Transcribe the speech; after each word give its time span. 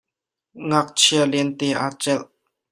Ngakchia 0.67 1.23
lente 1.31 1.67
aa 1.83 1.91
celh. 2.01 2.25